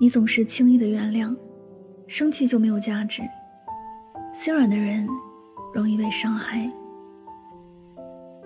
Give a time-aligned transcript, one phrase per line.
[0.00, 1.34] 你总是轻易的原谅，
[2.08, 3.22] 生气就没有价值。
[4.34, 5.08] 心软的人
[5.72, 6.68] 容易被伤害。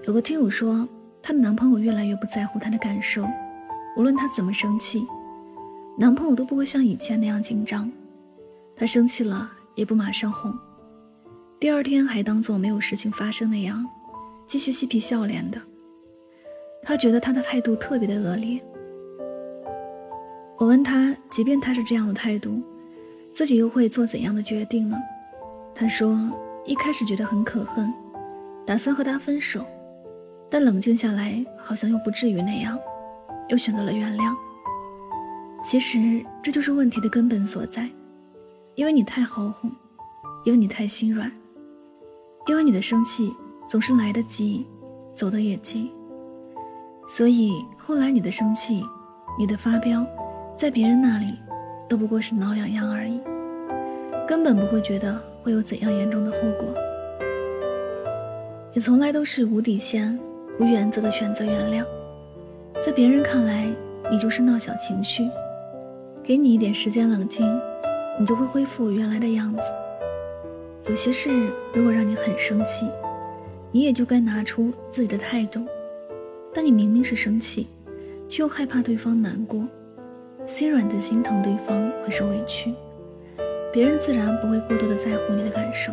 [0.07, 0.87] 有个听友说，
[1.23, 3.25] 她的男朋友越来越不在乎她的感受，
[3.97, 5.07] 无论她怎么生气，
[5.97, 7.91] 男朋友都不会像以前那样紧张。
[8.77, 10.55] 她生气了也不马上哄，
[11.59, 13.85] 第二天还当做没有事情发生那样，
[14.47, 15.61] 继续嬉皮笑脸的。
[16.83, 18.63] 她觉得他的态度特别的恶劣。
[20.59, 22.61] 我问他，即便他是这样的态度，
[23.33, 24.99] 自己又会做怎样的决定呢？
[25.73, 26.19] 他说，
[26.65, 27.95] 一开始觉得很可恨，
[28.67, 29.65] 打算和他分手，
[30.51, 32.77] 但冷静下来，好像又不至于那样，
[33.49, 34.35] 又选择了原谅。
[35.63, 37.89] 其实这就是问题的根本所在，
[38.75, 39.71] 因为你太好哄，
[40.45, 41.31] 因为你太心软，
[42.49, 43.33] 因为你的生气
[43.69, 44.67] 总是来得及，
[45.15, 45.93] 走得也急，
[47.07, 48.85] 所以后来你的生气，
[49.39, 50.05] 你的发飙。
[50.59, 51.37] 在别人那里，
[51.89, 53.21] 都不过是挠痒痒而已，
[54.27, 56.67] 根本不会觉得会有怎样严重的后果。
[58.73, 60.19] 你从来都是无底线、
[60.59, 61.87] 无原则的选择原谅，
[62.81, 63.69] 在别人看来，
[64.11, 65.29] 你就是闹小情绪。
[66.25, 67.47] 给你一点时间冷静，
[68.19, 69.71] 你就会恢复原来的样子。
[70.89, 71.31] 有些事
[71.73, 72.91] 如果让你很生气，
[73.71, 75.65] 你也就该拿出自己的态度。
[76.53, 77.69] 但你明明是生气，
[78.29, 79.65] 却又害怕对方难过。
[80.49, 82.73] 心软的心疼对方会受委屈，
[83.71, 85.93] 别人自然不会过多的在乎你的感受。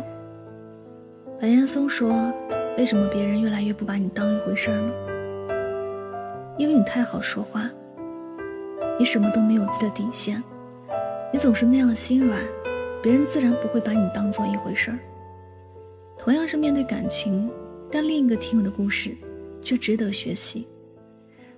[1.38, 2.32] 白岩松说
[2.78, 6.56] ：“为什么别人越来越不把你当一回事儿呢？
[6.56, 7.70] 因为你太好说话，
[8.98, 10.42] 你什么都没有自己的底线，
[11.30, 12.40] 你总是那样心软，
[13.02, 14.98] 别人自然不会把你当做一回事儿。
[16.16, 17.50] 同样是面对感情，
[17.90, 19.14] 但另一个听友的故事
[19.60, 20.66] 却值得学习。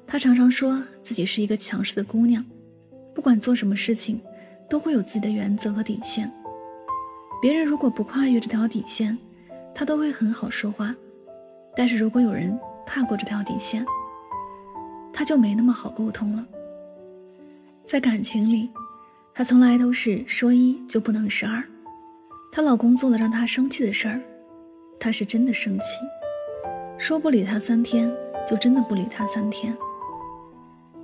[0.04, 2.44] 他常常说自己是一个强势的姑娘。”
[3.18, 4.22] 不管做什么事情，
[4.70, 6.30] 都会有自己的原则和底线。
[7.42, 9.18] 别人如果不跨越这条底线，
[9.74, 10.94] 他都会很好说话；
[11.74, 12.56] 但是如果有人
[12.86, 13.84] 踏过这条底线，
[15.12, 16.46] 他就没那么好沟通了。
[17.84, 18.70] 在感情里，
[19.34, 21.60] 她从来都是说一就不能是二。
[22.52, 24.20] 她老公做了让她生气的事儿，
[25.00, 26.02] 她是真的生气，
[26.96, 28.08] 说不理他三天，
[28.48, 29.76] 就真的不理他三天。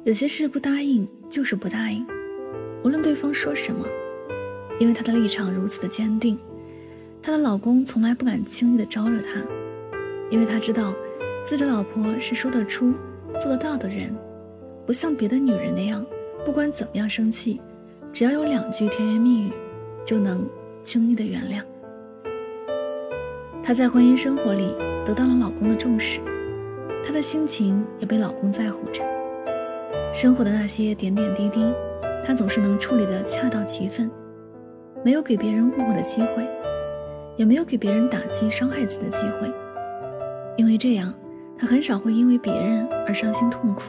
[0.05, 2.07] 有些事不答应就是不答应，
[2.85, 3.87] 无论对方说什么，
[4.79, 6.39] 因为她的立场如此的坚定，
[7.23, 9.41] 她的老公从来不敢轻易的招惹她，
[10.29, 10.95] 因为他知道
[11.43, 12.93] 自己的老婆是说得出、
[13.41, 14.15] 做得到的人，
[14.85, 16.05] 不像别的女人那样，
[16.45, 17.63] 不管怎么样生气，
[18.13, 19.53] 只要有两句甜言蜜语，
[20.05, 20.47] 就能
[20.83, 21.63] 轻易的原谅。
[23.63, 26.21] 她在婚姻生活里得到了老公的重视，
[27.03, 29.03] 她的心情也被老公在乎着。
[30.15, 31.75] 生活的那些点点滴滴，
[32.25, 34.09] 他总是能处理的恰到其分，
[35.05, 36.49] 没有给别人误会的机会，
[37.37, 39.53] 也没有给别人打击伤害自己的机会。
[40.57, 41.13] 因为这样，
[41.59, 43.83] 她很少会因为别人而伤心痛苦。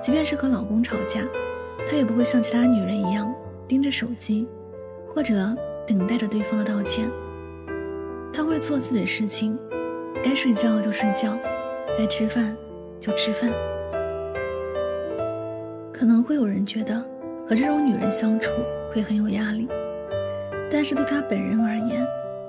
[0.00, 1.20] 即便是和老公吵架，
[1.86, 3.30] 她也不会像其他女人一样
[3.68, 4.48] 盯着手机，
[5.06, 5.34] 或者
[5.86, 7.06] 等待着对方的道歉。
[8.32, 9.58] 她会做自己的事情，
[10.24, 11.38] 该睡觉就睡觉，
[11.98, 12.56] 该吃饭
[12.98, 13.52] 就吃饭。
[16.00, 16.98] 可能会有人觉得
[17.46, 18.50] 和这种女人相处
[18.90, 19.68] 会很有压力，
[20.70, 22.06] 但是对她本人而言，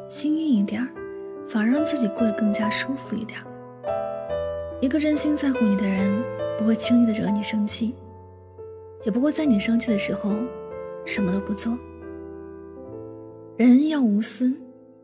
[0.08, 0.88] 心硬一点儿，
[1.50, 3.42] 反而让自己过得更加舒服一点。
[4.80, 6.24] 一个真心在乎你的人，
[6.58, 7.94] 不会轻易的惹你生气，
[9.04, 10.34] 也不会在你生气的时候
[11.06, 11.78] 什么都不做。
[13.58, 14.50] 人要无私，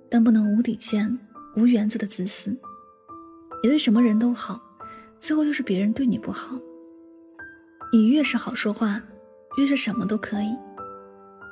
[0.10, 1.20] 但不能无底线、
[1.58, 2.50] 无原则的自私。
[3.62, 4.58] 你对什么人都好，
[5.20, 6.58] 最后就是别人对你不好。
[7.90, 9.02] 你越是好说话，
[9.58, 10.54] 越是什么都可以，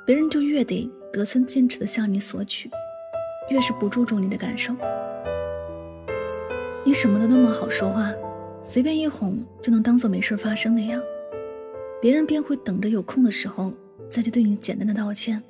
[0.06, 2.70] 别人就越得得寸进尺的向你索取，
[3.48, 4.74] 越是不注重你的感受。
[6.84, 8.12] 你什么都那么好说话，
[8.62, 11.00] 随便一哄就能当做没事发生那样，
[12.02, 13.72] 别人便会等着有空的时候
[14.10, 15.42] 再去对你简单的道歉。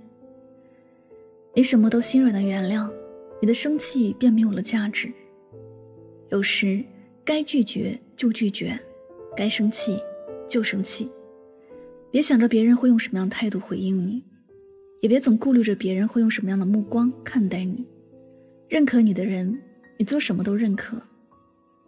[1.53, 2.89] 你什么都心软的原谅，
[3.41, 5.13] 你的生气便没有了价值。
[6.29, 6.85] 有时
[7.25, 8.79] 该拒绝就拒绝，
[9.37, 9.99] 该生气
[10.49, 11.11] 就生气，
[12.11, 14.23] 别想着别人会用什么样的态度回应你，
[15.01, 17.85] 也别总顾虑着别人会用什么样的目光看待你。
[18.69, 19.57] 认可你的人，
[19.99, 20.97] 你做什么都认可；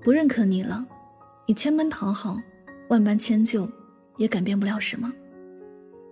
[0.03, 0.87] 不认可你了，
[1.47, 2.37] 你千般讨好，
[2.89, 3.69] 万般迁就，
[4.17, 5.13] 也改变不了什么，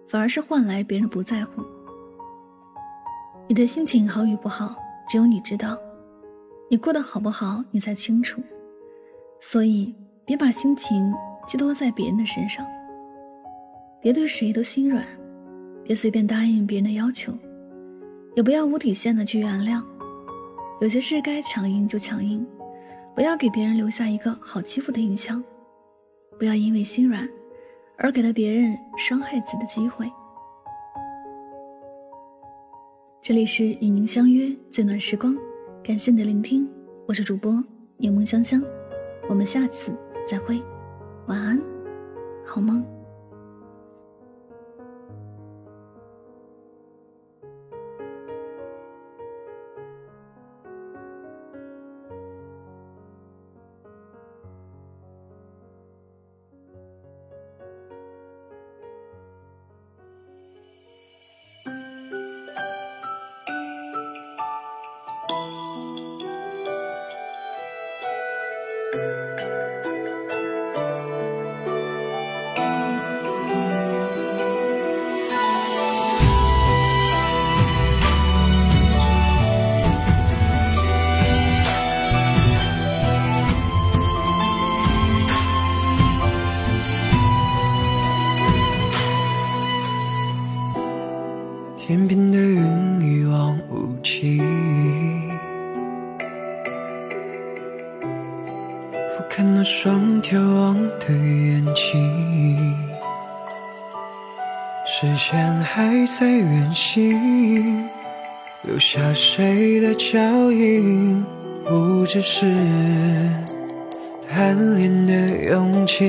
[0.08, 1.62] 反而是换来别人不在乎。
[3.48, 4.74] 你的心情好与不好，
[5.08, 5.76] 只有你知道；
[6.68, 8.42] 你过得好不好，你才清楚。
[9.38, 9.94] 所以，
[10.24, 11.14] 别把心情
[11.46, 12.66] 寄托在别人的身上，
[14.00, 15.04] 别对谁都心软，
[15.84, 17.32] 别随便答应别人的要求，
[18.34, 19.82] 也不要无底线的去原谅。
[20.80, 22.46] 有些事该强硬就强硬，
[23.14, 25.42] 不要给别人留下一个好欺负的印象，
[26.38, 27.28] 不要因为心软
[27.96, 30.10] 而给了别人伤害自己的机会。
[33.22, 35.36] 这里是与您相约最暖时光，
[35.82, 36.68] 感谢你的聆听，
[37.06, 37.62] 我是主播
[37.96, 38.62] 柠檬香香，
[39.28, 39.90] 我们下次
[40.26, 40.62] 再会，
[41.26, 41.60] 晚安，
[42.44, 42.95] 好梦。
[99.68, 102.72] 双眺望的眼睛，
[104.86, 107.88] 时间还在远行，
[108.62, 110.20] 留下谁的脚
[110.52, 111.26] 印？
[111.64, 112.46] 不只是
[114.30, 116.04] 贪恋的勇气。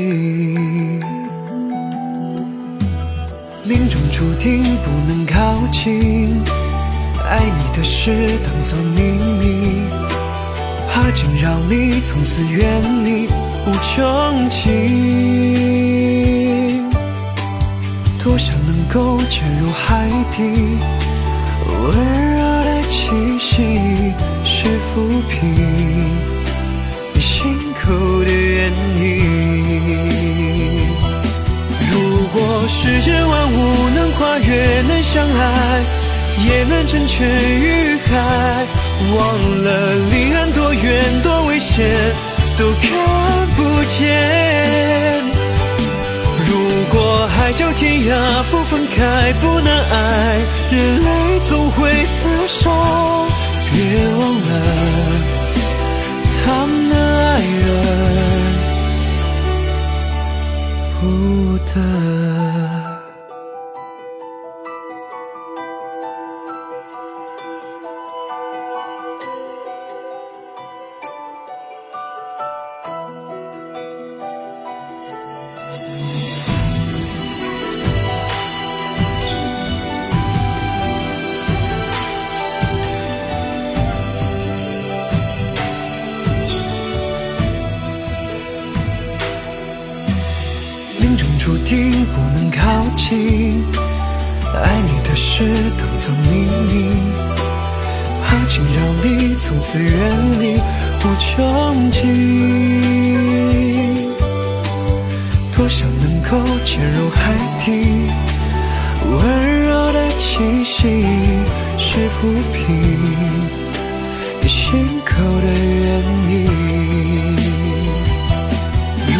[3.64, 6.44] 命中注定不能靠近，
[7.28, 8.12] 爱你的事
[8.46, 9.02] 当作秘
[9.42, 9.82] 密，
[10.92, 13.28] 怕惊扰你，从此远离
[13.68, 14.64] 无穷尽。
[18.24, 20.38] 多想能够潜入海底，
[21.84, 21.92] 温
[22.34, 23.46] 热的气息
[24.46, 25.36] 是抚平
[27.14, 27.84] 你心口
[28.24, 28.72] 的原
[29.02, 29.06] 因。
[31.92, 31.94] 如
[32.34, 32.38] 果
[32.70, 33.56] 世间万物
[33.94, 35.84] 能跨越，能相爱，
[36.48, 37.28] 也能成全
[37.60, 38.08] 于海。
[39.18, 39.18] 忘
[39.64, 39.68] 了
[40.10, 41.86] 离岸多远多危险，
[42.58, 43.37] 都看
[43.98, 45.24] 天。
[46.48, 46.50] 如
[46.94, 48.14] 果海角天涯
[48.52, 50.38] 不分开，不能爱，
[50.72, 52.70] 人类总会厮守。
[53.72, 53.76] 别
[54.20, 54.50] 忘了
[56.46, 57.66] 他们的爱人。
[61.02, 61.04] 不
[61.74, 62.87] 得。
[91.68, 92.62] 定不能靠
[92.96, 93.62] 近，
[94.56, 95.44] 爱你的事
[95.78, 96.74] 当作秘密，
[98.24, 99.92] 怕惊扰你，从此远
[100.40, 100.62] 离
[101.04, 102.02] 无穷尽。
[105.58, 106.30] 多想能够
[106.64, 107.34] 潜入海
[107.66, 107.66] 底，
[109.12, 109.18] 温
[109.64, 111.06] 柔的气息
[111.78, 112.18] 是抚
[112.54, 112.64] 平
[114.42, 115.86] 你心口的原
[116.30, 116.34] 因。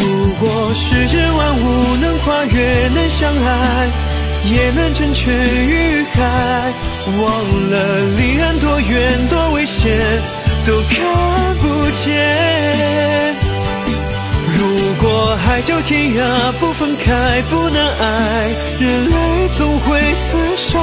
[0.40, 1.47] 果世间万，
[3.18, 3.90] 相爱，
[4.44, 6.72] 也能成全于海。
[7.20, 7.26] 忘
[7.68, 7.74] 了
[8.16, 9.90] 离岸多远多危险，
[10.64, 10.94] 都看
[11.56, 11.66] 不
[12.04, 13.34] 见。
[14.56, 14.60] 如
[15.02, 16.20] 果海角天涯
[16.60, 20.78] 不分开，不能爱，人类总会厮守。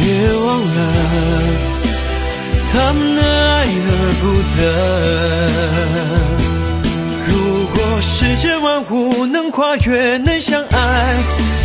[0.00, 0.02] 别
[0.44, 0.78] 忘了
[2.72, 3.90] 他们的爱而
[4.20, 4.24] 不
[4.56, 6.37] 得。
[8.00, 11.16] 世间万物能跨越，能相爱，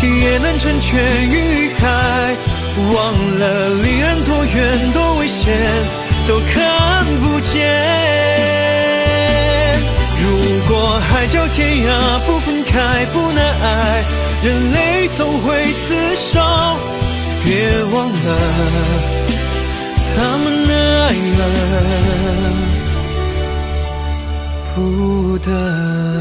[0.02, 2.36] 也能成全于海。
[2.76, 5.56] 忘了离岸多远，多危险，
[6.28, 7.54] 都看不见。
[10.24, 10.28] 如
[10.68, 14.04] 果海角天涯不分开，不难爱，
[14.44, 16.42] 人类总会厮守。
[17.46, 17.50] 别
[17.94, 18.28] 忘了
[20.16, 20.72] 他们的
[21.04, 21.06] 爱
[21.38, 21.42] 了，
[24.74, 26.13] 不得。